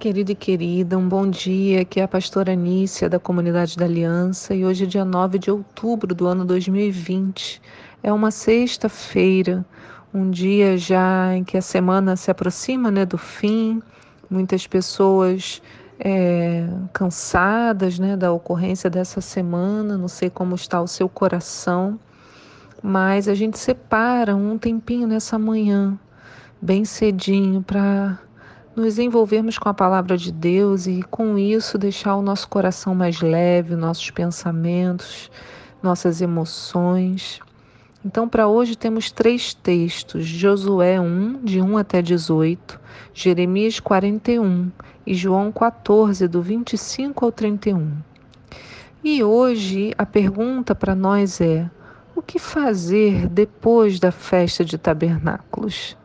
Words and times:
querida 0.00 0.32
e 0.32 0.34
querida, 0.34 0.96
um 0.96 1.06
bom 1.06 1.28
dia. 1.28 1.82
Aqui 1.82 2.00
é 2.00 2.04
a 2.04 2.08
pastora 2.08 2.54
Nícia, 2.54 3.06
da 3.06 3.18
Comunidade 3.18 3.76
da 3.76 3.84
Aliança, 3.84 4.54
e 4.54 4.64
hoje 4.64 4.84
é 4.84 4.86
dia 4.86 5.04
9 5.04 5.38
de 5.38 5.50
outubro 5.50 6.14
do 6.14 6.26
ano 6.26 6.42
2020. 6.42 7.60
É 8.02 8.10
uma 8.10 8.30
sexta-feira, 8.30 9.62
um 10.14 10.30
dia 10.30 10.78
já 10.78 11.36
em 11.36 11.44
que 11.44 11.58
a 11.58 11.60
semana 11.60 12.16
se 12.16 12.30
aproxima 12.30 12.90
né, 12.90 13.04
do 13.04 13.18
fim, 13.18 13.82
muitas 14.30 14.66
pessoas 14.66 15.60
é, 15.98 16.66
cansadas 16.94 17.98
né, 17.98 18.16
da 18.16 18.32
ocorrência 18.32 18.88
dessa 18.88 19.20
semana, 19.20 19.98
não 19.98 20.08
sei 20.08 20.30
como 20.30 20.54
está 20.54 20.80
o 20.80 20.86
seu 20.86 21.10
coração, 21.10 22.00
mas 22.82 23.28
a 23.28 23.34
gente 23.34 23.58
separa 23.58 24.34
um 24.34 24.56
tempinho 24.56 25.06
nessa 25.06 25.38
manhã, 25.38 26.00
bem 26.58 26.86
cedinho, 26.86 27.62
para 27.62 28.18
nos 28.80 28.98
envolvermos 28.98 29.58
com 29.58 29.68
a 29.68 29.74
palavra 29.74 30.16
de 30.16 30.32
Deus 30.32 30.86
e 30.86 31.02
com 31.02 31.38
isso 31.38 31.76
deixar 31.76 32.16
o 32.16 32.22
nosso 32.22 32.48
coração 32.48 32.94
mais 32.94 33.20
leve, 33.20 33.76
nossos 33.76 34.10
pensamentos, 34.10 35.30
nossas 35.82 36.20
emoções. 36.20 37.40
Então, 38.04 38.26
para 38.26 38.48
hoje 38.48 38.76
temos 38.76 39.12
três 39.12 39.52
textos: 39.52 40.24
Josué 40.24 40.98
1, 40.98 41.44
de 41.44 41.60
1 41.60 41.76
até 41.76 42.00
18, 42.00 42.80
Jeremias 43.12 43.78
41 43.78 44.70
e 45.06 45.14
João 45.14 45.52
14, 45.52 46.26
do 46.26 46.40
25 46.40 47.24
ao 47.24 47.30
31. 47.30 47.92
E 49.04 49.22
hoje 49.22 49.92
a 49.98 50.06
pergunta 50.06 50.74
para 50.74 50.94
nós 50.94 51.40
é: 51.40 51.70
o 52.16 52.22
que 52.22 52.38
fazer 52.38 53.28
depois 53.28 54.00
da 54.00 54.10
festa 54.10 54.64
de 54.64 54.78
tabernáculos? 54.78 55.96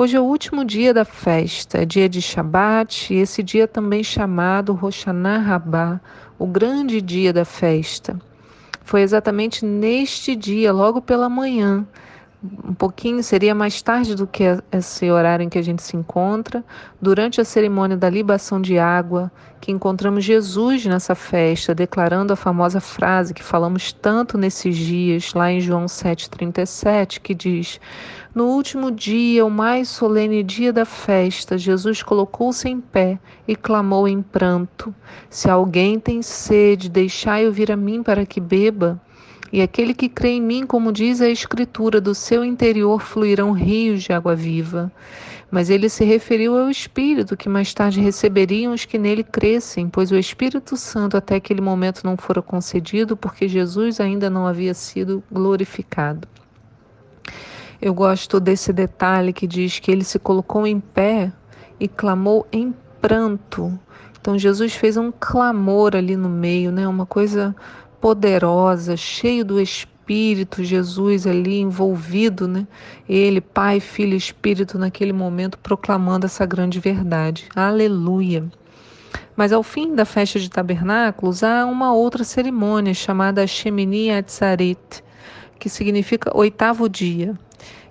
Hoje 0.00 0.16
é 0.16 0.20
o 0.20 0.24
último 0.24 0.64
dia 0.64 0.94
da 0.94 1.04
festa, 1.04 1.76
é 1.76 1.84
dia 1.84 2.08
de 2.08 2.22
Shabat, 2.22 3.12
e 3.12 3.18
esse 3.18 3.42
dia 3.42 3.68
também 3.68 4.02
chamado 4.02 4.72
Roshaná 4.72 5.36
Rabá, 5.36 6.00
o 6.38 6.46
grande 6.46 7.02
dia 7.02 7.34
da 7.34 7.44
festa. 7.44 8.18
Foi 8.82 9.02
exatamente 9.02 9.62
neste 9.62 10.34
dia, 10.34 10.72
logo 10.72 11.02
pela 11.02 11.28
manhã, 11.28 11.86
um 12.42 12.72
pouquinho, 12.72 13.22
seria 13.22 13.54
mais 13.54 13.82
tarde 13.82 14.14
do 14.14 14.26
que 14.26 14.44
esse 14.72 15.10
horário 15.10 15.44
em 15.44 15.50
que 15.50 15.58
a 15.58 15.62
gente 15.62 15.82
se 15.82 15.94
encontra, 15.94 16.64
durante 16.98 17.38
a 17.38 17.44
cerimônia 17.44 17.98
da 17.98 18.08
libação 18.08 18.58
de 18.58 18.78
água, 18.78 19.30
que 19.60 19.70
encontramos 19.70 20.24
Jesus 20.24 20.86
nessa 20.86 21.14
festa, 21.14 21.74
declarando 21.74 22.32
a 22.32 22.36
famosa 22.36 22.80
frase 22.80 23.34
que 23.34 23.42
falamos 23.42 23.92
tanto 23.92 24.38
nesses 24.38 24.74
dias, 24.74 25.34
lá 25.34 25.52
em 25.52 25.60
João 25.60 25.84
7,37, 25.84 27.20
que 27.20 27.34
diz: 27.34 27.78
No 28.32 28.44
último 28.44 28.92
dia, 28.92 29.44
o 29.44 29.50
mais 29.50 29.88
solene 29.88 30.44
dia 30.44 30.72
da 30.72 30.84
festa, 30.84 31.58
Jesus 31.58 32.00
colocou-se 32.00 32.68
em 32.68 32.80
pé 32.80 33.18
e 33.46 33.56
clamou 33.56 34.06
em 34.06 34.22
pranto: 34.22 34.94
Se 35.28 35.50
alguém 35.50 35.98
tem 35.98 36.22
sede, 36.22 36.88
deixai-o 36.88 37.50
vir 37.50 37.72
a 37.72 37.76
mim 37.76 38.04
para 38.04 38.24
que 38.24 38.38
beba. 38.40 39.00
E 39.52 39.60
aquele 39.60 39.92
que 39.92 40.08
crê 40.08 40.28
em 40.28 40.40
mim, 40.40 40.64
como 40.64 40.92
diz 40.92 41.20
a 41.20 41.28
Escritura, 41.28 42.00
do 42.00 42.14
seu 42.14 42.44
interior 42.44 43.00
fluirão 43.00 43.50
rios 43.50 44.04
de 44.04 44.12
água 44.12 44.36
viva. 44.36 44.92
Mas 45.50 45.68
ele 45.68 45.88
se 45.88 46.04
referiu 46.04 46.56
ao 46.56 46.70
Espírito 46.70 47.36
que 47.36 47.48
mais 47.48 47.74
tarde 47.74 48.00
receberiam 48.00 48.72
os 48.72 48.84
que 48.84 48.96
nele 48.96 49.24
crescem, 49.24 49.88
pois 49.88 50.12
o 50.12 50.16
Espírito 50.16 50.76
Santo 50.76 51.16
até 51.16 51.34
aquele 51.34 51.60
momento 51.60 52.04
não 52.04 52.16
fora 52.16 52.40
concedido, 52.40 53.16
porque 53.16 53.48
Jesus 53.48 53.98
ainda 53.98 54.30
não 54.30 54.46
havia 54.46 54.72
sido 54.72 55.20
glorificado. 55.32 56.28
Eu 57.82 57.94
gosto 57.94 58.38
desse 58.38 58.74
detalhe 58.74 59.32
que 59.32 59.46
diz 59.46 59.78
que 59.78 59.90
ele 59.90 60.04
se 60.04 60.18
colocou 60.18 60.66
em 60.66 60.78
pé 60.78 61.32
e 61.78 61.88
clamou 61.88 62.46
em 62.52 62.74
pranto. 63.00 63.78
Então 64.20 64.38
Jesus 64.38 64.74
fez 64.74 64.98
um 64.98 65.10
clamor 65.10 65.96
ali 65.96 66.14
no 66.14 66.28
meio, 66.28 66.70
né? 66.70 66.86
Uma 66.86 67.06
coisa 67.06 67.56
poderosa, 67.98 68.98
cheio 68.98 69.46
do 69.46 69.58
Espírito, 69.58 70.62
Jesus 70.62 71.26
ali 71.26 71.58
envolvido, 71.58 72.46
né? 72.46 72.66
Ele, 73.08 73.40
Pai, 73.40 73.80
Filho 73.80 74.14
Espírito, 74.14 74.78
naquele 74.78 75.12
momento 75.12 75.56
proclamando 75.56 76.26
essa 76.26 76.44
grande 76.44 76.78
verdade. 76.78 77.48
Aleluia. 77.56 78.44
Mas 79.34 79.54
ao 79.54 79.62
fim 79.62 79.94
da 79.94 80.04
festa 80.04 80.38
de 80.38 80.50
tabernáculos 80.50 81.42
há 81.42 81.64
uma 81.64 81.94
outra 81.94 82.24
cerimônia 82.24 82.92
chamada 82.92 83.46
Shemini 83.46 84.10
Atzarit, 84.10 85.02
que 85.58 85.70
significa 85.70 86.36
oitavo 86.36 86.90
dia. 86.90 87.34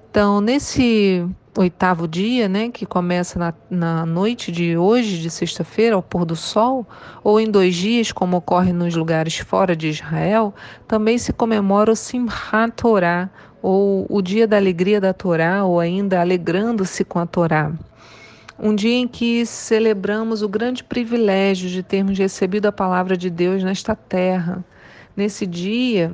Então, 0.09 0.41
nesse 0.41 1.23
oitavo 1.55 2.07
dia, 2.07 2.49
né, 2.49 2.69
que 2.69 2.83
começa 2.83 3.37
na, 3.37 3.53
na 3.69 4.05
noite 4.07 4.51
de 4.51 4.75
hoje, 4.75 5.19
de 5.19 5.29
sexta-feira, 5.29 5.95
ao 5.95 6.01
pôr 6.01 6.25
do 6.25 6.35
sol, 6.35 6.87
ou 7.23 7.39
em 7.39 7.49
dois 7.49 7.75
dias, 7.75 8.11
como 8.11 8.37
ocorre 8.37 8.73
nos 8.73 8.95
lugares 8.95 9.37
fora 9.37 9.75
de 9.75 9.87
Israel, 9.89 10.53
também 10.87 11.17
se 11.17 11.31
comemora 11.31 11.91
o 11.91 11.95
Simchat 11.95 12.71
Torah, 12.75 13.29
ou 13.61 14.07
o 14.09 14.19
dia 14.21 14.47
da 14.47 14.57
alegria 14.57 14.99
da 14.99 15.13
Torá, 15.13 15.63
ou 15.63 15.79
ainda 15.79 16.21
alegrando-se 16.21 17.03
com 17.03 17.19
a 17.19 17.27
Torá. 17.27 17.71
Um 18.57 18.73
dia 18.73 18.95
em 18.95 19.07
que 19.07 19.45
celebramos 19.45 20.41
o 20.41 20.49
grande 20.49 20.83
privilégio 20.83 21.69
de 21.69 21.83
termos 21.83 22.17
recebido 22.17 22.65
a 22.65 22.71
palavra 22.71 23.15
de 23.15 23.29
Deus 23.29 23.63
nesta 23.63 23.95
terra. 23.95 24.63
Nesse 25.15 25.45
dia, 25.45 26.11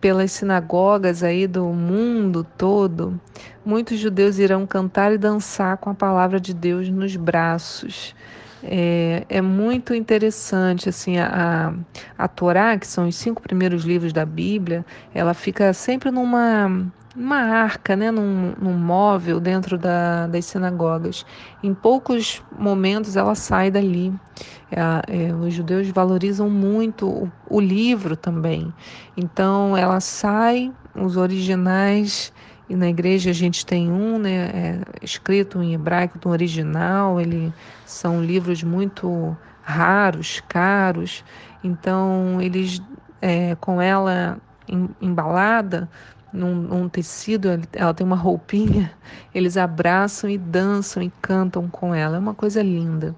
pelas 0.00 0.32
sinagogas 0.32 1.22
aí 1.22 1.46
do 1.46 1.66
mundo 1.66 2.46
todo, 2.56 3.20
muitos 3.64 3.98
judeus 3.98 4.38
irão 4.38 4.66
cantar 4.66 5.12
e 5.12 5.18
dançar 5.18 5.76
com 5.76 5.90
a 5.90 5.94
palavra 5.94 6.40
de 6.40 6.54
Deus 6.54 6.88
nos 6.88 7.14
braços. 7.16 8.14
É, 8.62 9.24
é 9.28 9.40
muito 9.40 9.94
interessante 9.94 10.88
assim 10.88 11.18
a, 11.18 11.72
a, 12.18 12.28
Torá, 12.28 12.76
que 12.78 12.86
são 12.86 13.08
os 13.08 13.16
cinco 13.16 13.40
primeiros 13.40 13.84
livros 13.84 14.12
da 14.12 14.26
Bíblia, 14.26 14.84
ela 15.14 15.32
fica 15.32 15.72
sempre 15.72 16.10
numa 16.10 16.90
uma 17.16 17.38
arca, 17.38 17.96
né, 17.96 18.10
num, 18.10 18.54
num 18.60 18.72
móvel 18.72 19.40
dentro 19.40 19.76
da, 19.76 20.26
das 20.28 20.44
sinagogas. 20.44 21.26
Em 21.62 21.74
poucos 21.74 22.42
momentos 22.56 23.16
ela 23.16 23.34
sai 23.34 23.70
dali. 23.70 24.12
É, 24.70 25.26
é, 25.26 25.34
os 25.34 25.52
judeus 25.52 25.88
valorizam 25.88 26.48
muito 26.48 27.08
o, 27.08 27.32
o, 27.48 27.60
livro 27.60 28.16
também. 28.16 28.72
Então 29.16 29.76
ela 29.76 30.00
sai, 30.00 30.72
os 30.94 31.16
originais, 31.16 32.32
e 32.70 32.76
na 32.76 32.88
igreja 32.88 33.30
a 33.30 33.34
gente 33.34 33.66
tem 33.66 33.90
um, 33.90 34.16
né, 34.16 34.46
é, 34.54 34.80
escrito 35.02 35.60
em 35.60 35.74
hebraico 35.74 36.20
no 36.24 36.30
original, 36.30 37.20
ele 37.20 37.52
são 37.84 38.22
livros 38.22 38.62
muito 38.62 39.36
raros, 39.60 40.40
caros. 40.48 41.24
Então 41.64 42.40
eles, 42.40 42.80
é, 43.20 43.56
com 43.56 43.82
ela 43.82 44.38
embalada, 45.00 45.90
num, 46.32 46.54
num, 46.54 46.88
tecido, 46.88 47.48
ela 47.72 47.92
tem 47.92 48.06
uma 48.06 48.14
roupinha, 48.14 48.92
eles 49.34 49.56
abraçam 49.56 50.30
e 50.30 50.38
dançam 50.38 51.02
e 51.02 51.10
cantam 51.20 51.68
com 51.68 51.92
ela. 51.92 52.18
É 52.18 52.20
uma 52.20 52.34
coisa 52.34 52.62
linda. 52.62 53.16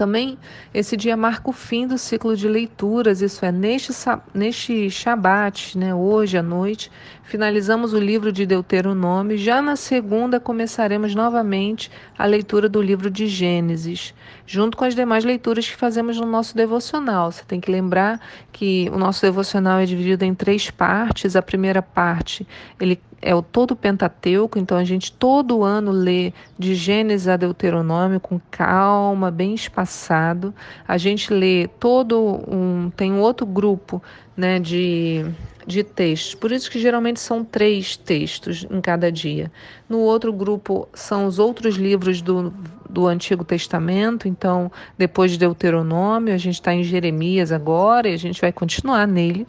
Também 0.00 0.38
esse 0.72 0.96
dia 0.96 1.14
marca 1.14 1.50
o 1.50 1.52
fim 1.52 1.86
do 1.86 1.98
ciclo 1.98 2.34
de 2.34 2.48
leituras, 2.48 3.20
isso 3.20 3.44
é, 3.44 3.52
neste, 3.52 3.92
neste 4.32 4.88
Shabat, 4.88 5.76
né, 5.76 5.94
hoje 5.94 6.38
à 6.38 6.42
noite, 6.42 6.90
finalizamos 7.22 7.92
o 7.92 7.98
livro 7.98 8.32
de 8.32 8.46
Deuteronômio. 8.46 9.36
Já 9.36 9.60
na 9.60 9.76
segunda 9.76 10.40
começaremos 10.40 11.14
novamente 11.14 11.90
a 12.16 12.24
leitura 12.24 12.66
do 12.66 12.80
livro 12.80 13.10
de 13.10 13.26
Gênesis, 13.26 14.14
junto 14.46 14.74
com 14.74 14.86
as 14.86 14.94
demais 14.94 15.22
leituras 15.22 15.68
que 15.68 15.76
fazemos 15.76 16.16
no 16.16 16.24
nosso 16.24 16.56
devocional. 16.56 17.30
Você 17.30 17.44
tem 17.44 17.60
que 17.60 17.70
lembrar 17.70 18.18
que 18.50 18.88
o 18.94 18.98
nosso 18.98 19.20
devocional 19.20 19.80
é 19.80 19.84
dividido 19.84 20.24
em 20.24 20.34
três 20.34 20.70
partes. 20.70 21.36
A 21.36 21.42
primeira 21.42 21.82
parte, 21.82 22.48
ele 22.80 22.98
é 23.22 23.34
o 23.34 23.42
todo 23.42 23.76
Pentateuco, 23.76 24.58
então 24.58 24.76
a 24.76 24.84
gente 24.84 25.12
todo 25.12 25.62
ano 25.62 25.90
lê 25.90 26.32
de 26.58 26.74
Gênesis 26.74 27.28
a 27.28 27.36
Deuteronômio 27.36 28.18
com 28.18 28.40
calma, 28.50 29.30
bem 29.30 29.54
espaçado. 29.54 30.54
A 30.86 30.96
gente 30.96 31.32
lê 31.32 31.68
todo 31.78 32.42
um 32.48 32.90
tem 32.96 33.12
um 33.12 33.20
outro 33.20 33.44
grupo, 33.44 34.02
né, 34.36 34.58
de 34.58 35.24
de 35.66 35.84
textos. 35.84 36.34
Por 36.34 36.50
isso 36.50 36.70
que 36.70 36.80
geralmente 36.80 37.20
são 37.20 37.44
três 37.44 37.96
textos 37.96 38.66
em 38.70 38.80
cada 38.80 39.10
dia. 39.10 39.50
No 39.88 39.98
outro 39.98 40.32
grupo 40.32 40.88
são 40.92 41.26
os 41.26 41.38
outros 41.38 41.76
livros 41.76 42.20
do, 42.20 42.52
do 42.88 43.06
Antigo 43.06 43.44
Testamento. 43.44 44.26
Então, 44.26 44.70
depois 44.98 45.30
de 45.30 45.38
Deuteronômio, 45.38 46.34
a 46.34 46.38
gente 46.38 46.54
está 46.54 46.74
em 46.74 46.82
Jeremias 46.82 47.52
agora 47.52 48.08
e 48.08 48.14
a 48.14 48.18
gente 48.18 48.40
vai 48.40 48.52
continuar 48.52 49.06
nele. 49.06 49.46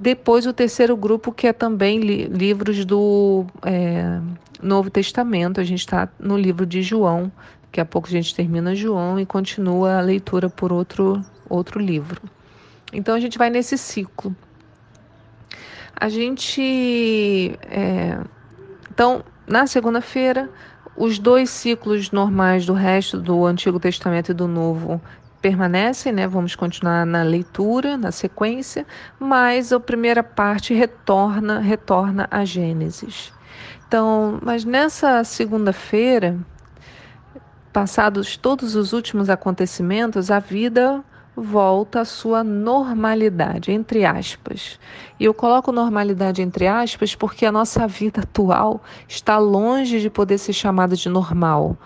Depois 0.00 0.46
o 0.46 0.52
terceiro 0.52 0.96
grupo, 0.96 1.32
que 1.32 1.48
é 1.48 1.52
também 1.52 1.98
li 1.98 2.26
livros 2.26 2.84
do 2.84 3.44
é, 3.64 4.20
Novo 4.62 4.88
Testamento. 4.90 5.60
A 5.60 5.64
gente 5.64 5.80
está 5.80 6.08
no 6.20 6.38
livro 6.38 6.64
de 6.64 6.82
João. 6.82 7.32
Daqui 7.64 7.80
a 7.80 7.84
pouco 7.84 8.06
a 8.06 8.10
gente 8.10 8.32
termina 8.32 8.76
João 8.76 9.18
e 9.18 9.26
continua 9.26 9.98
a 9.98 10.00
leitura 10.00 10.48
por 10.48 10.72
outro, 10.72 11.20
outro 11.48 11.80
livro. 11.80 12.22
Então 12.92 13.12
a 13.12 13.18
gente 13.18 13.36
vai 13.36 13.50
nesse 13.50 13.76
ciclo. 13.76 14.34
A 15.96 16.08
gente. 16.08 17.58
É, 17.62 18.20
então, 18.88 19.24
na 19.48 19.66
segunda-feira, 19.66 20.48
os 20.96 21.18
dois 21.18 21.50
ciclos 21.50 22.12
normais 22.12 22.64
do 22.64 22.72
resto 22.72 23.20
do 23.20 23.44
Antigo 23.44 23.80
Testamento 23.80 24.30
e 24.30 24.34
do 24.34 24.46
Novo 24.46 25.00
permanecem, 25.40 26.12
né? 26.12 26.26
Vamos 26.26 26.54
continuar 26.54 27.06
na 27.06 27.22
leitura, 27.22 27.96
na 27.96 28.10
sequência, 28.12 28.86
mas 29.18 29.72
a 29.72 29.80
primeira 29.80 30.22
parte 30.22 30.74
retorna, 30.74 31.60
retorna 31.60 32.26
a 32.30 32.44
Gênesis. 32.44 33.32
Então, 33.86 34.38
mas 34.42 34.64
nessa 34.64 35.24
segunda-feira, 35.24 36.36
passados 37.72 38.36
todos 38.36 38.74
os 38.74 38.92
últimos 38.92 39.30
acontecimentos, 39.30 40.30
a 40.30 40.38
vida 40.38 41.02
volta 41.40 42.00
à 42.00 42.04
sua 42.04 42.42
normalidade, 42.42 43.70
entre 43.70 44.04
aspas. 44.04 44.78
E 45.18 45.24
eu 45.24 45.32
coloco 45.32 45.70
normalidade 45.70 46.42
entre 46.42 46.66
aspas 46.66 47.14
porque 47.14 47.46
a 47.46 47.52
nossa 47.52 47.86
vida 47.86 48.22
atual 48.22 48.82
está 49.06 49.38
longe 49.38 50.00
de 50.00 50.10
poder 50.10 50.38
ser 50.38 50.52
chamada 50.52 50.96
de 50.96 51.08
normal. 51.08 51.76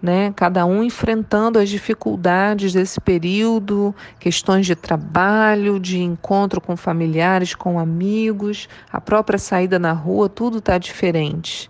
Né? 0.00 0.32
Cada 0.36 0.64
um 0.64 0.84
enfrentando 0.84 1.58
as 1.58 1.68
dificuldades 1.68 2.72
desse 2.72 3.00
período, 3.00 3.92
questões 4.20 4.64
de 4.64 4.76
trabalho, 4.76 5.80
de 5.80 5.98
encontro 6.00 6.60
com 6.60 6.76
familiares, 6.76 7.54
com 7.54 7.80
amigos, 7.80 8.68
a 8.92 9.00
própria 9.00 9.38
saída 9.38 9.76
na 9.78 9.92
rua, 9.92 10.28
tudo 10.28 10.58
está 10.58 10.78
diferente. 10.78 11.68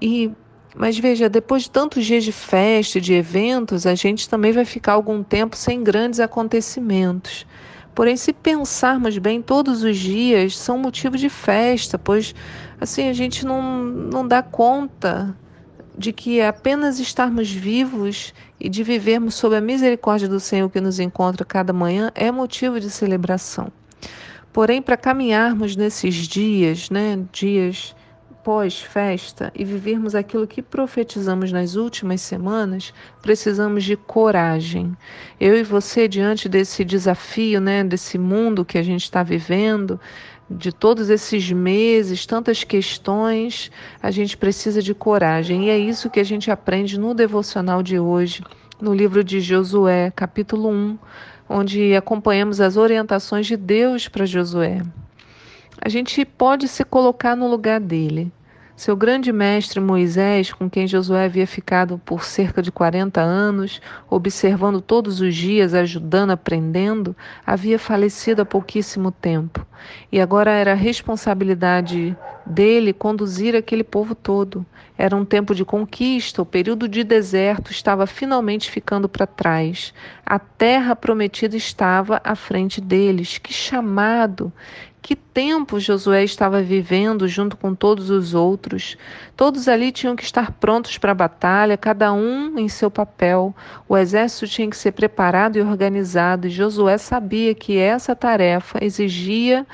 E 0.00 0.30
mas 0.78 0.98
veja, 0.98 1.26
depois 1.26 1.62
de 1.62 1.70
tantos 1.70 2.04
dias 2.04 2.22
de 2.22 2.32
festa 2.32 3.00
de 3.00 3.14
eventos, 3.14 3.86
a 3.86 3.94
gente 3.94 4.28
também 4.28 4.52
vai 4.52 4.66
ficar 4.66 4.92
algum 4.92 5.22
tempo 5.22 5.56
sem 5.56 5.82
grandes 5.82 6.20
acontecimentos. 6.20 7.46
Porém, 7.94 8.14
se 8.14 8.30
pensarmos 8.30 9.16
bem, 9.16 9.40
todos 9.40 9.82
os 9.82 9.96
dias 9.96 10.54
são 10.54 10.76
motivo 10.76 11.16
de 11.16 11.30
festa, 11.30 11.98
pois 11.98 12.34
assim 12.78 13.08
a 13.08 13.14
gente 13.14 13.46
não, 13.46 13.82
não 13.82 14.28
dá 14.28 14.42
conta 14.42 15.34
de 15.96 16.12
que 16.12 16.42
apenas 16.42 16.98
estarmos 17.00 17.50
vivos 17.50 18.34
e 18.60 18.68
de 18.68 18.82
vivermos 18.82 19.34
sob 19.34 19.56
a 19.56 19.60
misericórdia 19.60 20.28
do 20.28 20.38
Senhor 20.38 20.68
que 20.68 20.80
nos 20.80 21.00
encontra 21.00 21.44
cada 21.44 21.72
manhã 21.72 22.12
é 22.14 22.30
motivo 22.30 22.78
de 22.78 22.90
celebração. 22.90 23.72
Porém, 24.52 24.80
para 24.80 24.96
caminharmos 24.96 25.76
nesses 25.76 26.14
dias, 26.14 26.90
né, 26.90 27.18
dias 27.32 27.94
pós-festa 28.46 29.52
e 29.56 29.64
vivermos 29.64 30.14
aquilo 30.14 30.46
que 30.46 30.62
profetizamos 30.62 31.50
nas 31.50 31.74
últimas 31.74 32.20
semanas, 32.20 32.94
precisamos 33.20 33.82
de 33.82 33.96
coragem. 33.96 34.96
Eu 35.40 35.56
e 35.56 35.64
você, 35.64 36.06
diante 36.06 36.48
desse 36.48 36.84
desafio, 36.84 37.60
né, 37.60 37.82
desse 37.82 38.16
mundo 38.16 38.64
que 38.64 38.78
a 38.78 38.84
gente 38.84 39.02
está 39.02 39.24
vivendo, 39.24 39.98
de 40.48 40.70
todos 40.70 41.10
esses 41.10 41.50
meses, 41.50 42.24
tantas 42.24 42.62
questões, 42.62 43.68
a 44.00 44.12
gente 44.12 44.36
precisa 44.36 44.80
de 44.80 44.94
coragem. 44.94 45.64
E 45.64 45.70
é 45.70 45.76
isso 45.76 46.08
que 46.08 46.20
a 46.20 46.24
gente 46.24 46.48
aprende 46.48 47.00
no 47.00 47.14
devocional 47.14 47.82
de 47.82 47.98
hoje, 47.98 48.44
no 48.80 48.94
livro 48.94 49.24
de 49.24 49.40
Josué, 49.40 50.12
capítulo 50.14 50.68
1, 50.68 50.98
onde 51.48 51.96
acompanhamos 51.96 52.60
as 52.60 52.76
orientações 52.76 53.44
de 53.44 53.56
Deus 53.56 54.06
para 54.06 54.24
Josué. 54.24 54.82
A 55.80 55.88
gente 55.88 56.24
pode 56.24 56.68
se 56.68 56.84
colocar 56.84 57.36
no 57.36 57.48
lugar 57.48 57.80
dele. 57.80 58.32
Seu 58.76 58.94
grande 58.94 59.32
mestre 59.32 59.80
Moisés, 59.80 60.52
com 60.52 60.68
quem 60.68 60.86
Josué 60.86 61.24
havia 61.24 61.46
ficado 61.46 61.98
por 62.04 62.22
cerca 62.22 62.60
de 62.60 62.70
40 62.70 63.22
anos, 63.22 63.80
observando 64.10 64.82
todos 64.82 65.18
os 65.18 65.34
dias, 65.34 65.72
ajudando, 65.72 66.32
aprendendo, 66.32 67.16
havia 67.46 67.78
falecido 67.78 68.42
há 68.42 68.44
pouquíssimo 68.44 69.10
tempo. 69.10 69.66
E 70.12 70.20
agora 70.20 70.50
era 70.50 70.72
a 70.72 70.74
responsabilidade 70.74 72.14
dele 72.44 72.92
conduzir 72.92 73.56
aquele 73.56 73.82
povo 73.82 74.14
todo. 74.14 74.64
Era 74.98 75.16
um 75.16 75.24
tempo 75.24 75.54
de 75.54 75.64
conquista, 75.64 76.42
o 76.42 76.46
período 76.46 76.86
de 76.86 77.02
deserto 77.02 77.70
estava 77.70 78.06
finalmente 78.06 78.70
ficando 78.70 79.08
para 79.08 79.26
trás. 79.26 79.94
A 80.24 80.38
terra 80.38 80.94
prometida 80.94 81.56
estava 81.56 82.20
à 82.22 82.36
frente 82.36 82.78
deles. 82.78 83.38
Que 83.38 83.54
chamado! 83.54 84.52
Que 85.06 85.14
tempo 85.14 85.78
Josué 85.78 86.24
estava 86.24 86.60
vivendo 86.60 87.28
junto 87.28 87.56
com 87.56 87.76
todos 87.76 88.10
os 88.10 88.34
outros. 88.34 88.96
Todos 89.36 89.68
ali 89.68 89.92
tinham 89.92 90.16
que 90.16 90.24
estar 90.24 90.50
prontos 90.50 90.98
para 90.98 91.12
a 91.12 91.14
batalha, 91.14 91.76
cada 91.76 92.12
um 92.12 92.58
em 92.58 92.68
seu 92.68 92.90
papel. 92.90 93.54
O 93.88 93.96
exército 93.96 94.48
tinha 94.48 94.68
que 94.68 94.76
ser 94.76 94.90
preparado 94.90 95.58
e 95.58 95.62
organizado, 95.62 96.48
e 96.48 96.50
Josué 96.50 96.98
sabia 96.98 97.54
que 97.54 97.78
essa 97.78 98.16
tarefa 98.16 98.84
exigia 98.84 99.64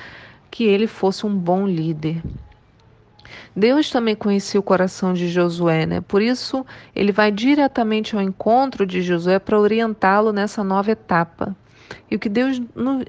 que 0.51 0.65
ele 0.65 0.87
fosse 0.87 1.25
um 1.25 1.35
bom 1.35 1.67
líder. 1.67 2.23
Deus 3.57 3.89
também 3.89 4.15
conhecia 4.15 4.61
o 4.61 4.63
coração 4.63 5.15
de 5.15 5.29
Josué, 5.29 5.87
né? 5.87 6.03
Por 6.03 6.21
isso, 6.21 6.63
ele 6.95 7.11
vai 7.11 7.33
diretamente 7.33 8.15
ao 8.15 8.21
encontro 8.21 8.85
de 8.85 9.01
Josué 9.01 9.39
para 9.39 9.59
orientá-lo 9.59 10.31
nessa 10.31 10.63
nova 10.63 10.91
etapa. 10.91 11.57
E 12.11 12.17
o 12.17 12.19
que 12.19 12.29
Deus 12.29 12.61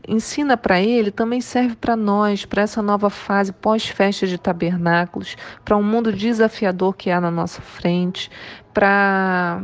ensina 0.08 0.56
para 0.58 0.82
ele 0.82 1.12
também 1.12 1.42
serve 1.42 1.76
para 1.76 1.96
nós, 1.96 2.46
para 2.46 2.62
essa 2.62 2.82
nova 2.82 3.10
fase 3.10 3.52
pós-festa 3.52 4.26
de 4.26 4.38
tabernáculos, 4.38 5.36
para 5.64 5.78
um 5.78 5.84
mundo 5.84 6.12
desafiador 6.12 6.96
que 6.96 7.10
há 7.10 7.20
na 7.20 7.32
nossa 7.32 7.62
frente, 7.62 8.30
para 8.74 9.64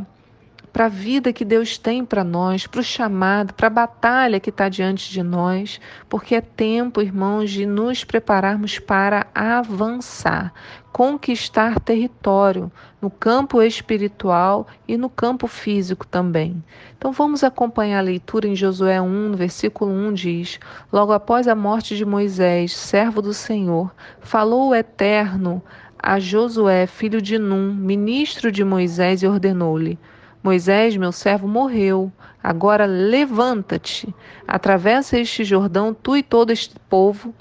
para 0.79 0.85
a 0.85 0.87
vida 0.87 1.33
que 1.33 1.43
Deus 1.43 1.77
tem 1.77 2.05
para 2.05 2.23
nós, 2.23 2.65
para 2.65 2.79
o 2.79 2.83
chamado, 2.83 3.53
para 3.53 3.67
a 3.67 3.69
batalha 3.69 4.39
que 4.39 4.49
está 4.49 4.69
diante 4.69 5.11
de 5.11 5.21
nós, 5.21 5.77
porque 6.07 6.35
é 6.35 6.39
tempo, 6.39 7.01
irmãos, 7.01 7.51
de 7.51 7.65
nos 7.65 8.05
prepararmos 8.05 8.79
para 8.79 9.27
avançar, 9.35 10.53
conquistar 10.89 11.81
território 11.81 12.71
no 13.01 13.09
campo 13.09 13.61
espiritual 13.61 14.67
e 14.87 14.95
no 14.95 15.09
campo 15.09 15.47
físico 15.47 16.07
também. 16.07 16.63
Então 16.97 17.11
vamos 17.11 17.43
acompanhar 17.43 17.99
a 17.99 18.03
leitura 18.03 18.47
em 18.47 18.55
Josué 18.55 19.01
1, 19.01 19.29
no 19.31 19.35
versículo 19.35 19.91
1 19.91 20.13
diz: 20.13 20.61
Logo 20.93 21.11
após 21.11 21.45
a 21.49 21.55
morte 21.55 21.97
de 21.97 22.05
Moisés, 22.05 22.73
servo 22.73 23.21
do 23.21 23.33
Senhor, 23.33 23.93
falou 24.21 24.69
o 24.69 24.75
Eterno 24.75 25.61
a 26.01 26.17
Josué, 26.21 26.87
filho 26.87 27.21
de 27.21 27.37
Num, 27.37 27.73
ministro 27.73 28.49
de 28.49 28.63
Moisés, 28.63 29.21
e 29.21 29.27
ordenou-lhe: 29.27 29.99
Moisés, 30.41 30.95
meu 30.95 31.11
servo, 31.11 31.47
morreu. 31.47 32.11
Agora 32.41 32.85
levanta-te, 32.85 34.13
atravessa 34.47 35.19
este 35.19 35.43
Jordão, 35.43 35.93
tu 35.93 36.15
e 36.15 36.23
todo 36.23 36.51
este 36.51 36.75
povo, 36.89 37.33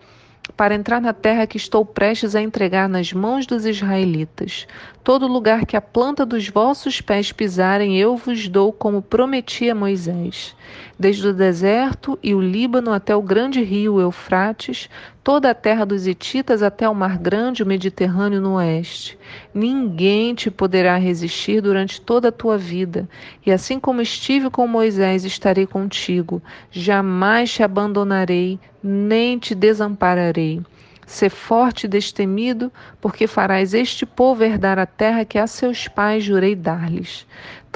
para 0.56 0.74
entrar 0.74 1.00
na 1.00 1.12
terra 1.12 1.46
que 1.46 1.56
estou 1.56 1.84
prestes 1.84 2.34
a 2.34 2.42
entregar 2.42 2.88
nas 2.88 3.12
mãos 3.12 3.46
dos 3.46 3.64
israelitas. 3.64 4.66
Todo 5.04 5.28
lugar 5.28 5.64
que 5.64 5.76
a 5.76 5.80
planta 5.80 6.26
dos 6.26 6.48
vossos 6.48 7.00
pés 7.00 7.30
pisarem, 7.30 7.96
eu 7.96 8.16
vos 8.16 8.48
dou, 8.48 8.72
como 8.72 9.00
prometi 9.00 9.70
a 9.70 9.74
Moisés 9.74 10.56
desde 10.98 11.28
o 11.28 11.32
deserto 11.32 12.18
e 12.22 12.34
o 12.34 12.40
Líbano 12.40 12.92
até 12.92 13.14
o 13.14 13.22
grande 13.22 13.62
rio 13.62 14.00
Eufrates, 14.00 14.90
toda 15.22 15.50
a 15.50 15.54
terra 15.54 15.84
dos 15.84 16.06
Hititas 16.06 16.62
até 16.62 16.88
o 16.88 16.94
Mar 16.94 17.18
Grande, 17.18 17.62
o 17.62 17.66
Mediterrâneo 17.66 18.40
no 18.40 18.54
oeste. 18.54 19.16
Ninguém 19.54 20.34
te 20.34 20.50
poderá 20.50 20.96
resistir 20.96 21.60
durante 21.60 22.00
toda 22.00 22.28
a 22.28 22.32
tua 22.32 22.58
vida, 22.58 23.08
e 23.46 23.52
assim 23.52 23.78
como 23.78 24.02
estive 24.02 24.50
com 24.50 24.66
Moisés, 24.66 25.24
estarei 25.24 25.66
contigo. 25.66 26.42
Jamais 26.70 27.52
te 27.52 27.62
abandonarei, 27.62 28.58
nem 28.82 29.38
te 29.38 29.54
desampararei. 29.54 30.62
Sê 31.08 31.30
forte 31.30 31.84
e 31.84 31.88
destemido, 31.88 32.70
porque 33.00 33.26
farás 33.26 33.72
este 33.72 34.04
povo 34.04 34.44
herdar 34.44 34.78
a 34.78 34.84
terra 34.84 35.24
que 35.24 35.38
a 35.38 35.46
seus 35.46 35.88
pais 35.88 36.22
jurei 36.22 36.54
dar-lhes. 36.54 37.26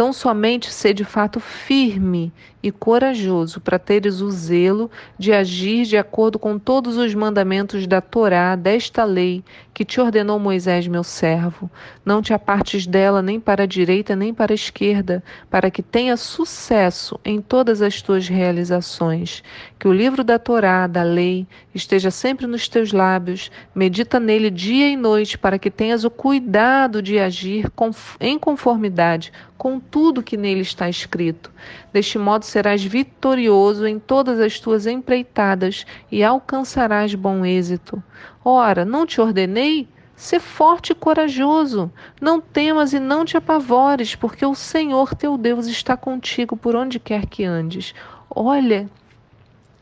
Tão 0.03 0.13
somente 0.13 0.69
ser 0.73 0.95
de 0.95 1.05
fato 1.05 1.39
firme 1.39 2.33
e 2.61 2.73
corajoso 2.73 3.61
para 3.61 3.79
teres 3.79 4.21
o 4.21 4.31
zelo 4.33 4.91
de 5.17 5.33
agir 5.33 5.85
de 5.85 5.97
acordo 5.97 6.41
com 6.41 6.59
todos 6.59 6.97
os 6.97 7.15
mandamentos 7.15 7.87
da 7.87 8.01
Torá, 8.01 8.57
desta 8.57 9.05
lei 9.05 9.45
que 9.75 9.85
te 9.85 10.01
ordenou 10.01 10.39
Moisés, 10.39 10.87
meu 10.87 11.03
servo. 11.03 11.71
Não 12.05 12.21
te 12.21 12.35
apartes 12.35 12.87
dela 12.87 13.23
nem 13.23 13.41
para 13.41 13.63
a 13.63 13.67
direita 13.67 14.15
nem 14.15 14.35
para 14.35 14.53
a 14.53 14.55
esquerda, 14.55 15.25
para 15.51 15.71
que 15.71 15.83
tenha 15.83 16.17
sucesso 16.17 17.19
em 17.25 17.41
todas 17.41 17.81
as 17.81 18.03
tuas 18.03 18.29
realizações. 18.29 19.43
Que 19.79 19.89
o 19.89 19.93
livro 19.93 20.23
da 20.23 20.39
Torá, 20.39 20.87
da 20.87 21.03
lei, 21.03 21.47
esteja 21.75 22.11
sempre 22.11 22.47
nos 22.47 22.69
teus 22.69 22.93
lábios, 22.93 23.51
medita 23.75 24.21
nele 24.21 24.51
dia 24.51 24.89
e 24.89 24.97
noite, 24.97 25.39
para 25.39 25.59
que 25.59 25.71
tenhas 25.71 26.05
o 26.05 26.11
cuidado 26.11 27.01
de 27.01 27.19
agir 27.19 27.73
em 28.21 28.39
conformidade 28.39 29.33
com 29.63 29.79
tudo 29.93 30.23
que 30.23 30.39
nele 30.39 30.63
está 30.63 30.89
escrito. 30.89 31.53
Deste 31.93 32.19
modo 32.19 32.47
serás 32.47 32.83
vitorioso 32.83 33.87
em 33.87 33.99
todas 33.99 34.41
as 34.41 34.59
tuas 34.59 34.87
empreitadas 34.87 35.85
e 36.11 36.25
alcançarás 36.25 37.15
bom 37.15 37.45
êxito. 37.45 38.03
Ora, 38.43 38.87
não 38.87 39.05
te 39.05 39.21
ordenei? 39.21 39.87
Sê 40.17 40.41
forte 40.41 40.93
e 40.93 40.95
corajoso. 40.95 41.93
Não 42.19 42.41
temas 42.41 42.95
e 42.95 42.99
não 42.99 43.23
te 43.23 43.37
apavores, 43.37 44.15
porque 44.15 44.47
o 44.47 44.55
Senhor 44.55 45.15
teu 45.15 45.37
Deus 45.37 45.67
está 45.67 45.95
contigo 45.95 46.57
por 46.57 46.75
onde 46.75 46.99
quer 46.99 47.27
que 47.27 47.45
andes. 47.45 47.95
Olha, 48.31 48.89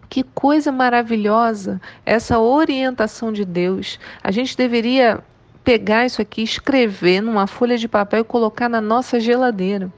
que 0.08 0.24
coisa 0.24 0.72
maravilhosa 0.72 1.80
essa 2.04 2.40
orientação 2.40 3.32
de 3.32 3.44
Deus. 3.44 4.00
A 4.24 4.32
gente 4.32 4.56
deveria 4.56 5.22
pegar 5.62 6.04
isso 6.04 6.20
aqui, 6.20 6.42
escrever 6.42 7.20
numa 7.20 7.46
folha 7.46 7.78
de 7.78 7.86
papel 7.86 8.22
e 8.22 8.24
colocar 8.24 8.68
na 8.68 8.80
nossa 8.80 9.20
geladeira 9.20 9.92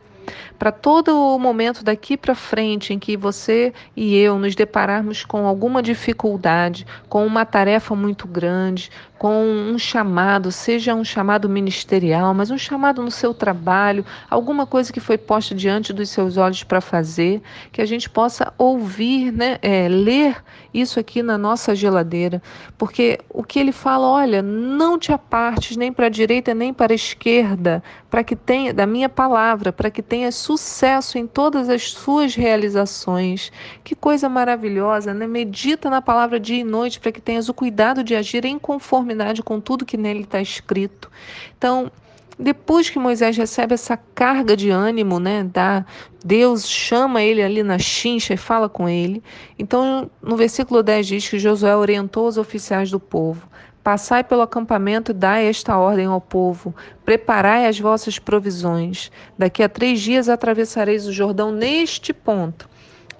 para 0.58 0.72
todo 0.72 1.16
o 1.16 1.38
momento 1.38 1.84
daqui 1.84 2.16
para 2.16 2.34
frente 2.34 2.92
em 2.92 2.98
que 2.98 3.16
você 3.16 3.72
e 3.96 4.16
eu 4.16 4.38
nos 4.38 4.54
depararmos 4.54 5.24
com 5.24 5.46
alguma 5.46 5.82
dificuldade, 5.82 6.86
com 7.08 7.26
uma 7.26 7.44
tarefa 7.44 7.94
muito 7.94 8.26
grande, 8.26 8.90
com 9.22 9.44
um 9.44 9.78
chamado, 9.78 10.50
seja 10.50 10.96
um 10.96 11.04
chamado 11.04 11.48
ministerial, 11.48 12.34
mas 12.34 12.50
um 12.50 12.58
chamado 12.58 13.00
no 13.00 13.10
seu 13.12 13.32
trabalho, 13.32 14.04
alguma 14.28 14.66
coisa 14.66 14.92
que 14.92 14.98
foi 14.98 15.16
posta 15.16 15.54
diante 15.54 15.92
dos 15.92 16.10
seus 16.10 16.36
olhos 16.36 16.64
para 16.64 16.80
fazer, 16.80 17.40
que 17.70 17.80
a 17.80 17.86
gente 17.86 18.10
possa 18.10 18.52
ouvir, 18.58 19.30
né, 19.30 19.60
é, 19.62 19.86
ler 19.86 20.42
isso 20.74 20.98
aqui 20.98 21.22
na 21.22 21.38
nossa 21.38 21.72
geladeira, 21.72 22.42
porque 22.76 23.20
o 23.30 23.44
que 23.44 23.60
ele 23.60 23.70
fala, 23.70 24.08
olha, 24.08 24.42
não 24.42 24.98
te 24.98 25.12
apartes 25.12 25.76
nem 25.76 25.92
para 25.92 26.06
a 26.06 26.10
direita 26.10 26.52
nem 26.52 26.74
para 26.74 26.92
a 26.92 26.96
esquerda, 26.96 27.80
para 28.10 28.24
que 28.24 28.34
tenha 28.34 28.74
da 28.74 28.86
minha 28.86 29.08
palavra, 29.08 29.72
para 29.72 29.88
que 29.88 30.02
tenha 30.02 30.32
sucesso 30.32 31.16
em 31.16 31.28
todas 31.28 31.68
as 31.68 31.92
suas 31.92 32.34
realizações. 32.34 33.52
Que 33.84 33.94
coisa 33.94 34.28
maravilhosa, 34.28 35.14
né? 35.14 35.26
Medita 35.26 35.88
na 35.88 36.02
palavra 36.02 36.40
dia 36.40 36.60
e 36.60 36.64
noite 36.64 36.98
para 36.98 37.12
que 37.12 37.20
tenhas 37.20 37.48
o 37.48 37.54
cuidado 37.54 38.02
de 38.02 38.16
agir 38.16 38.44
em 38.44 38.58
conformidade 38.58 39.11
conformidade 39.12 39.42
com 39.42 39.60
tudo 39.60 39.84
que 39.84 39.96
nele 39.96 40.22
está 40.22 40.40
escrito. 40.40 41.10
Então, 41.56 41.90
depois 42.38 42.88
que 42.88 42.98
Moisés 42.98 43.36
recebe 43.36 43.74
essa 43.74 43.96
carga 43.96 44.56
de 44.56 44.70
ânimo, 44.70 45.20
né, 45.20 45.44
da 45.44 45.84
Deus 46.24 46.68
chama 46.68 47.22
ele 47.22 47.42
ali 47.42 47.62
na 47.62 47.78
chincha 47.78 48.34
e 48.34 48.36
fala 48.36 48.68
com 48.68 48.88
ele. 48.88 49.22
Então, 49.58 50.10
no 50.20 50.36
versículo 50.36 50.82
10 50.82 51.06
diz 51.06 51.28
que 51.28 51.38
Josué 51.38 51.76
orientou 51.76 52.26
os 52.26 52.38
oficiais 52.38 52.90
do 52.90 52.98
povo: 52.98 53.46
Passai 53.84 54.24
pelo 54.24 54.42
acampamento 54.42 55.10
e 55.10 55.14
dai 55.14 55.46
esta 55.46 55.76
ordem 55.76 56.06
ao 56.06 56.20
povo: 56.20 56.74
Preparai 57.04 57.66
as 57.66 57.78
vossas 57.78 58.18
provisões. 58.18 59.10
Daqui 59.36 59.62
a 59.62 59.68
três 59.68 60.00
dias 60.00 60.28
atravessareis 60.28 61.06
o 61.06 61.12
Jordão 61.12 61.52
neste 61.52 62.12
ponto 62.12 62.71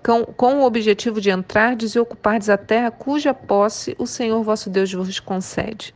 com, 0.04 0.25
com 0.25 0.61
o 0.61 0.64
objetivo 0.64 1.21
de 1.21 1.30
entrardes 1.30 1.94
e 1.94 1.99
ocupardes 1.99 2.49
a 2.49 2.56
terra 2.56 2.90
cuja 2.90 3.32
posse 3.32 3.94
o 3.99 4.06
Senhor 4.06 4.42
vosso 4.42 4.68
Deus 4.68 4.92
vos 4.92 5.21
concede. 5.21 5.94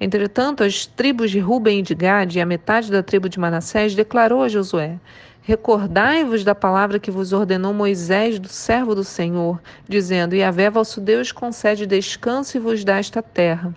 Entretanto, 0.00 0.62
as 0.62 0.84
tribos 0.84 1.30
de 1.30 1.38
Ruben 1.38 1.78
e 1.78 1.82
de 1.82 1.94
Gade 1.94 2.38
e 2.38 2.40
a 2.40 2.46
metade 2.46 2.90
da 2.90 3.02
tribo 3.02 3.28
de 3.28 3.40
Manassés 3.40 3.94
declarou 3.94 4.42
a 4.42 4.48
Josué: 4.48 4.98
Recordai-vos 5.42 6.44
da 6.44 6.54
palavra 6.54 6.98
que 6.98 7.10
vos 7.10 7.32
ordenou 7.32 7.72
Moisés, 7.72 8.38
do 8.38 8.48
servo 8.48 8.94
do 8.94 9.04
Senhor, 9.04 9.60
dizendo: 9.88 10.34
Yahvé 10.34 10.68
vosso 10.68 11.00
Deus 11.00 11.32
concede 11.32 11.86
descanso 11.86 12.56
e 12.56 12.60
vos 12.60 12.84
dá 12.84 12.98
esta 12.98 13.22
terra. 13.22 13.74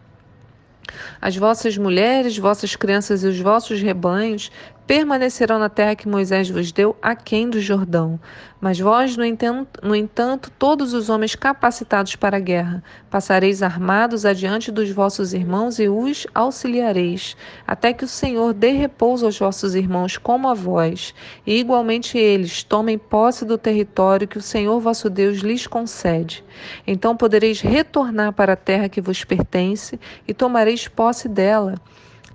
As 1.21 1.37
vossas 1.37 1.77
mulheres, 1.77 2.37
vossas 2.37 2.75
crianças 2.75 3.23
e 3.23 3.27
os 3.27 3.39
vossos 3.39 3.81
rebanhos 3.81 4.51
permanecerão 4.89 5.59
na 5.59 5.69
terra 5.69 5.95
que 5.95 6.09
Moisés 6.09 6.49
vos 6.49 6.71
deu, 6.71 6.97
aquém 6.99 7.47
do 7.47 7.61
Jordão. 7.61 8.19
Mas 8.59 8.79
vós, 8.79 9.15
no 9.15 9.23
entanto, 9.23 9.79
no 9.83 9.95
entanto, 9.95 10.51
todos 10.57 10.95
os 10.95 11.11
homens 11.11 11.35
capacitados 11.35 12.15
para 12.15 12.37
a 12.37 12.39
guerra, 12.39 12.83
passareis 13.07 13.61
armados 13.61 14.25
adiante 14.25 14.71
dos 14.71 14.89
vossos 14.89 15.31
irmãos 15.31 15.77
e 15.77 15.87
os 15.87 16.25
auxiliareis, 16.33 17.37
até 17.67 17.93
que 17.93 18.03
o 18.03 18.07
Senhor 18.07 18.51
dê 18.51 18.71
repouso 18.71 19.27
aos 19.27 19.37
vossos 19.37 19.75
irmãos 19.75 20.17
como 20.17 20.47
a 20.47 20.55
vós, 20.55 21.13
e 21.45 21.59
igualmente 21.59 22.17
eles 22.17 22.63
tomem 22.63 22.97
posse 22.97 23.45
do 23.45 23.59
território 23.59 24.27
que 24.27 24.39
o 24.39 24.41
Senhor 24.41 24.79
vosso 24.79 25.07
Deus 25.07 25.37
lhes 25.37 25.67
concede. 25.67 26.43
Então 26.87 27.15
podereis 27.15 27.61
retornar 27.61 28.33
para 28.33 28.53
a 28.53 28.57
terra 28.57 28.89
que 28.89 29.01
vos 29.01 29.23
pertence 29.23 29.99
e 30.27 30.33
tomareis 30.33 30.87
posse 30.87 31.29
dela 31.29 31.75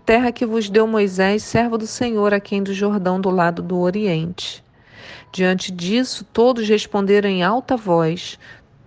terra 0.05 0.31
que 0.31 0.45
vos 0.45 0.69
deu 0.69 0.87
Moisés, 0.87 1.43
servo 1.43 1.79
do 1.79 1.87
Senhor, 1.87 2.35
aquém 2.35 2.63
do 2.63 2.75
Jordão, 2.75 3.21
do 3.21 3.31
lado 3.31 3.63
do 3.63 3.79
Oriente. 3.79 4.63
Diante 5.33 5.73
disso, 5.73 6.25
todos 6.33 6.69
responderam 6.69 7.29
em 7.29 7.43
alta 7.43 7.77
voz: 7.77 8.39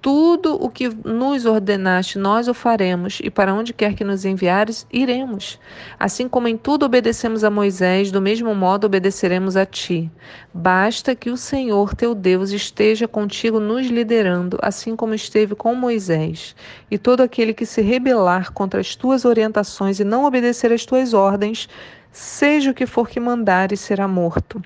tudo 0.08 0.56
o 0.56 0.70
que 0.70 0.88
nos 1.04 1.46
ordenaste, 1.46 2.18
nós 2.18 2.48
o 2.48 2.54
faremos, 2.54 3.20
e 3.22 3.30
para 3.30 3.54
onde 3.54 3.74
quer 3.74 3.94
que 3.94 4.06
nos 4.06 4.24
enviares, 4.24 4.88
iremos. 4.90 5.60
Assim 6.00 6.30
como 6.30 6.48
em 6.48 6.56
tudo 6.56 6.86
obedecemos 6.86 7.44
a 7.44 7.50
Moisés, 7.50 8.10
do 8.10 8.22
mesmo 8.22 8.56
modo 8.56 8.88
obedeceremos 8.88 9.58
a 9.58 9.66
ti. 9.66 10.10
Basta 10.54 11.14
que 11.14 11.30
o 11.30 11.36
Senhor 11.36 11.94
teu 11.94 12.16
Deus 12.16 12.52
esteja 12.52 13.06
contigo 13.06 13.60
nos 13.60 13.88
liderando, 13.88 14.58
assim 14.62 14.96
como 14.96 15.14
esteve 15.14 15.56
com 15.56 15.76
Moisés. 15.76 16.56
E 16.90 16.98
todo 16.98 17.20
aquele 17.20 17.54
que 17.54 17.66
se 17.66 17.82
rebelar 17.82 18.54
contra 18.54 18.80
as 18.80 18.96
tuas 18.96 19.26
orientações 19.26 20.00
e 20.00 20.06
não 20.06 20.24
obedecer 20.24 20.72
às 20.72 20.86
tuas 20.86 21.14
ordens, 21.14 21.68
seja 22.14 22.72
o 22.72 22.74
que 22.74 22.86
for 22.86 23.10
que 23.10 23.20
mandares, 23.20 23.82
será 23.82 24.08
morto. 24.08 24.62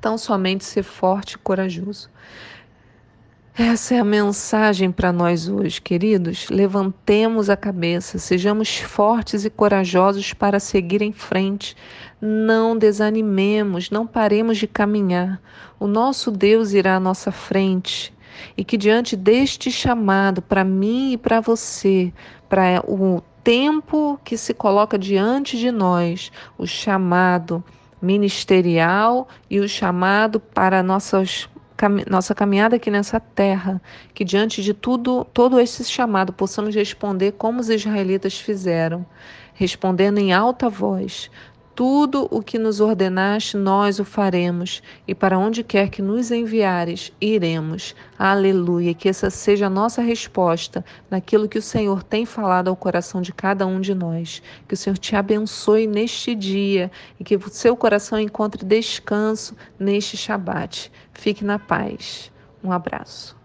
Tão 0.00 0.18
somente 0.18 0.64
ser 0.64 0.82
forte 0.82 1.34
e 1.34 1.38
corajoso. 1.38 2.12
Essa 3.56 3.94
é 3.94 4.00
a 4.00 4.04
mensagem 4.04 4.90
para 4.90 5.12
nós 5.12 5.48
hoje, 5.48 5.80
queridos. 5.80 6.48
Levantemos 6.50 7.48
a 7.48 7.56
cabeça, 7.56 8.18
sejamos 8.18 8.78
fortes 8.78 9.44
e 9.44 9.50
corajosos 9.50 10.32
para 10.32 10.58
seguir 10.58 11.00
em 11.02 11.12
frente. 11.12 11.76
Não 12.20 12.76
desanimemos, 12.76 13.90
não 13.90 14.08
paremos 14.08 14.58
de 14.58 14.66
caminhar. 14.66 15.40
O 15.78 15.86
nosso 15.86 16.32
Deus 16.32 16.72
irá 16.72 16.96
à 16.96 17.00
nossa 17.00 17.30
frente. 17.30 18.12
E 18.56 18.64
que 18.64 18.76
diante 18.76 19.14
deste 19.14 19.70
chamado 19.70 20.42
para 20.42 20.64
mim 20.64 21.12
e 21.12 21.16
para 21.16 21.40
você, 21.40 22.12
para 22.48 22.82
o 22.84 23.22
tempo 23.44 24.18
que 24.24 24.36
se 24.36 24.52
coloca 24.52 24.98
diante 24.98 25.56
de 25.56 25.70
nós, 25.70 26.32
o 26.58 26.66
chamado 26.66 27.62
ministerial 28.02 29.28
e 29.48 29.60
o 29.60 29.68
chamado 29.68 30.40
para 30.40 30.82
nossas 30.82 31.48
nossa 32.08 32.34
caminhada 32.34 32.76
aqui 32.76 32.90
nessa 32.90 33.18
terra, 33.18 33.80
que 34.14 34.24
diante 34.24 34.62
de 34.62 34.72
tudo, 34.72 35.24
todo 35.24 35.58
esse 35.58 35.84
chamado, 35.84 36.32
possamos 36.32 36.74
responder 36.74 37.32
como 37.32 37.60
os 37.60 37.68
israelitas 37.68 38.38
fizeram, 38.38 39.04
respondendo 39.54 40.18
em 40.18 40.32
alta 40.32 40.68
voz: 40.68 41.30
tudo 41.74 42.28
o 42.30 42.42
que 42.42 42.58
nos 42.58 42.80
ordenaste, 42.80 43.56
nós 43.56 43.98
o 43.98 44.04
faremos, 44.04 44.80
e 45.08 45.14
para 45.14 45.38
onde 45.38 45.64
quer 45.64 45.88
que 45.90 46.00
nos 46.00 46.30
enviares, 46.30 47.12
iremos. 47.20 47.94
Aleluia. 48.18 48.94
Que 48.94 49.08
essa 49.08 49.28
seja 49.28 49.66
a 49.66 49.70
nossa 49.70 50.00
resposta 50.00 50.84
naquilo 51.10 51.48
que 51.48 51.58
o 51.58 51.62
Senhor 51.62 52.02
tem 52.02 52.24
falado 52.24 52.68
ao 52.68 52.76
coração 52.76 53.20
de 53.20 53.32
cada 53.32 53.66
um 53.66 53.80
de 53.80 53.94
nós. 53.94 54.40
Que 54.68 54.74
o 54.74 54.76
Senhor 54.76 54.96
te 54.96 55.16
abençoe 55.16 55.86
neste 55.86 56.34
dia 56.34 56.90
e 57.18 57.24
que 57.24 57.36
o 57.36 57.48
seu 57.48 57.76
coração 57.76 58.18
encontre 58.20 58.64
descanso 58.64 59.56
neste 59.78 60.16
Shabat. 60.16 60.92
Fique 61.12 61.44
na 61.44 61.58
paz. 61.58 62.30
Um 62.62 62.70
abraço. 62.70 63.43